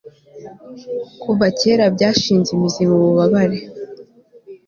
Kuva 1.21 1.45
kera 1.59 1.85
byashinze 1.95 2.49
imizi 2.55 2.81
mububabare 2.89 3.57